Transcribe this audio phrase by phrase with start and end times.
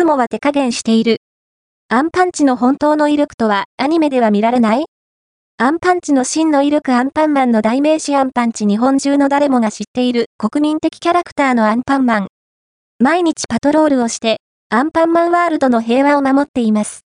[0.00, 1.18] つもは手加減している。
[1.90, 4.86] アンパンチの本当の威力とはアニメでは見られない？
[5.58, 12.28] アンパンチの真の威力アンパンマンの代名詞アンパンチ日本中の誰もが知っている国民的キャラクターのアンパンマン。
[12.98, 14.38] 毎日パトロールをして、
[14.70, 17.00] アンパンマンワールドの平和を守っています。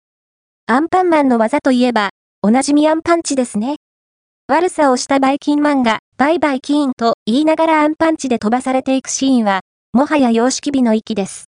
[0.68, 2.11] アンパンマンの技といえば、
[2.42, 3.74] おなじみアンパンチですね。
[4.46, 11.46] 悪さをしたバイキンマンが、バイバイキーンと言いながらアンパンチで飛ばされていくシーンは、もはや様式美の域です。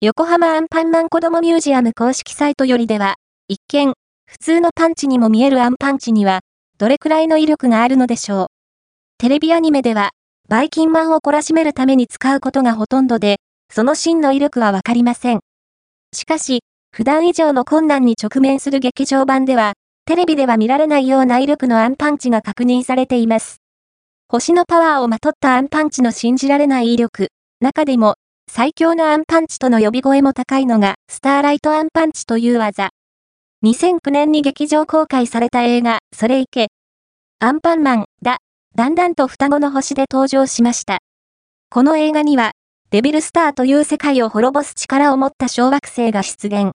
[0.00, 3.16] 横浜アンパンマン子供ミュージアム公式サイトよりでは、
[3.48, 3.94] 一見、
[4.30, 6.38] 普通のパンチにも見えるアンパンチには、
[6.78, 8.46] どれくらいの威力があるのでしょう。
[9.18, 10.10] テレビアニメでは、
[10.48, 13.38] バイキンマンを懲らしめるために使うことがほとんどで、
[13.74, 15.40] その真の威力はわかりません。
[16.14, 16.60] しかし、
[16.92, 19.72] 普段以上の困難に直面する劇場版では、
[20.04, 23.56] テレビでは見られないような威力のアンパンチが確認されています。
[24.28, 27.30] 星のパワーをまとったアンパンチの信じられない威力。
[27.60, 28.14] 中でも、
[28.50, 32.90] 最強のアンパンチとの呼び声も高いのが、スターライトアンパンチという技。
[33.64, 36.68] 2009年に劇場公開された映画、それいけ。
[37.40, 38.38] アンパンマン、だ、
[38.74, 40.98] だんだんと双子の星で登場しました。
[41.70, 42.52] この映画には、
[42.90, 46.72] デビルスターという世界を滅ぼす力を持った小惑星が出現。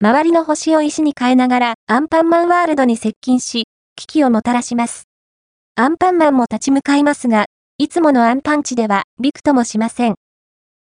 [0.00, 3.64] 周りの星を石に変えながらアンパンマンワールドに接近し、
[3.96, 5.04] 危機をもたらします。
[5.76, 7.44] アンパンマンも立ち向かいますが、
[7.76, 10.14] いつものアンパンチではびくともしません。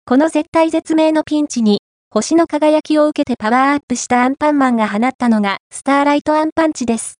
[0.05, 7.19] この絶対絶命のピンチに星の輝きを受けてパワーアップしたアンパンマンが放ったのがスターライトアンパンチです。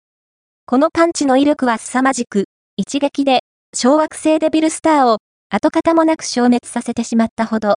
[0.65, 2.43] このパンチの威力は凄まじく、
[2.75, 3.39] 一撃で
[3.73, 7.75] 小惑星デビルスターを跡形もなく消滅させてしまったほど。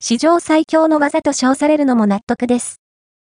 [0.00, 2.76] 史上最強の技と称されるのも納得です。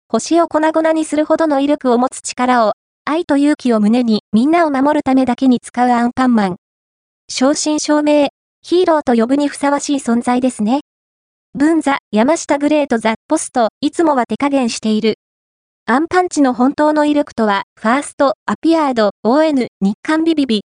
[0.10, 2.74] 星を粉々にするほどの威力を持つ力を、
[3.06, 6.56] 愛と勇気を胸にみんなを守るためだけに使うアンパンマン。
[7.30, 8.30] 正真正銘、
[8.70, 10.82] ヒーローと呼ぶにふさわしい存在ですね。
[11.54, 15.16] 文座、山下グレートザ・ポスト、いつもは手加減している。
[15.86, 20.56] アンパンチの本当の威力とは、ファースト、アピアード、ON、日刊ビビビ、